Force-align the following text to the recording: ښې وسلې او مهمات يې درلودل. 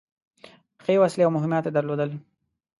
ښې 0.83 0.95
وسلې 1.01 1.23
او 1.25 1.31
مهمات 1.37 1.63
يې 1.67 1.71
درلودل. 1.75 2.09